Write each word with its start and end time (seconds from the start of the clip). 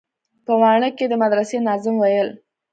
په 0.45 0.53
واڼه 0.61 0.89
کښې 0.97 1.05
د 1.09 1.13
مدرسې 1.23 1.57
ناظم 1.67 1.95
ويل. 1.99 2.29